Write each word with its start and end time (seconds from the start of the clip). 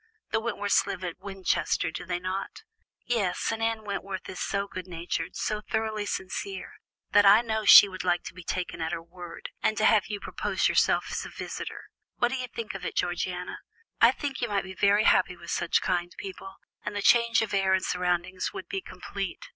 The 0.31 0.39
Wentworths 0.41 0.87
live 0.87 1.03
at 1.03 1.19
Winchester, 1.19 1.91
do 1.91 2.07
they 2.07 2.17
not?" 2.17 2.63
"Yes, 3.05 3.51
and 3.51 3.61
Anne 3.61 3.83
Wentworth 3.83 4.27
is 4.29 4.39
so 4.39 4.67
good 4.67 4.87
hearted, 4.91 5.35
so 5.35 5.61
thoroughly 5.61 6.07
sincere, 6.07 6.71
that 7.11 7.23
I 7.23 7.43
know 7.43 7.65
she 7.65 7.87
would 7.87 8.03
like 8.03 8.23
to 8.23 8.33
be 8.33 8.41
taken 8.43 8.81
at 8.81 8.93
her 8.93 9.03
word, 9.03 9.51
and 9.61 9.77
to 9.77 9.85
have 9.85 10.07
you 10.07 10.19
propose 10.19 10.67
yourself 10.67 11.11
as 11.11 11.23
a 11.23 11.29
visitor. 11.29 11.81
What 12.15 12.29
do 12.29 12.37
you 12.37 12.47
think 12.47 12.73
of 12.73 12.83
it, 12.83 12.95
Georgiana? 12.95 13.59
I 14.01 14.09
think 14.11 14.41
you 14.41 14.47
might 14.47 14.63
be 14.63 14.73
very 14.73 15.03
happy 15.03 15.37
with 15.37 15.51
such 15.51 15.81
kind 15.83 16.11
people, 16.17 16.55
and 16.83 16.95
the 16.95 17.03
change 17.03 17.43
of 17.43 17.53
air 17.53 17.75
and 17.75 17.85
surroundings 17.85 18.51
would 18.53 18.67
be 18.67 18.81
complete. 18.81 19.49